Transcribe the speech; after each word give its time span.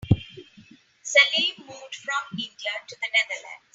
Salim 1.03 1.53
moved 1.59 1.93
from 1.95 2.21
India 2.39 2.71
to 2.87 2.95
the 2.99 3.07
Netherlands. 3.13 3.65